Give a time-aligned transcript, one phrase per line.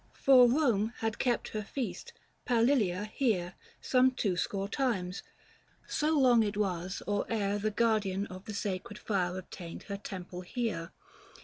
[0.15, 2.11] 305 For Borne had kept her feast
[2.47, 5.21] Palilia here Some two score times:
[5.87, 7.03] so long it was.
[7.05, 10.89] or e'er The guardian of the sacred fire obtained Her temple here.